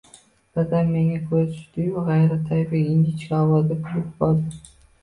Birdan 0.59 0.87
menga 0.93 1.19
ko‘zi 1.33 1.45
tushdi-yu, 1.57 2.05
g‘ayritabiiy, 2.09 2.89
ingichka 2.97 3.45
ovozda 3.47 3.81
kulib 3.87 4.11
yubordi. 4.11 4.61